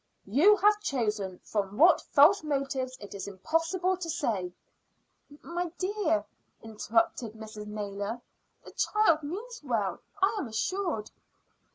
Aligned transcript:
You 0.25 0.55
have 0.57 0.81
chosen, 0.81 1.37
from 1.43 1.77
what 1.77 2.01
false 2.01 2.41
motives 2.41 2.97
it 2.99 3.13
is 3.13 3.27
impossible 3.27 3.97
to 3.97 4.09
say" 4.09 4.51
"My 5.43 5.69
dear," 5.77 6.25
interrupted 6.63 7.33
Mrs. 7.33 7.67
Naylor, 7.67 8.19
"the 8.65 8.71
child 8.71 9.21
means 9.21 9.61
well, 9.63 9.99
I 10.19 10.37
am 10.39 10.47
assured." 10.47 11.11